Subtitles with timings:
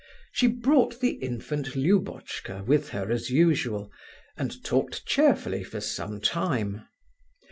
[0.31, 3.91] She brought the infant Lubotchka with her as usual,
[4.35, 6.87] and talked cheerfully for some time.